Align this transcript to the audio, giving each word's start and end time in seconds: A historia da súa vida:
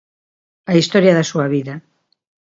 A 0.71 0.73
historia 0.79 1.15
da 1.17 1.29
súa 1.31 1.47
vida: 1.55 1.75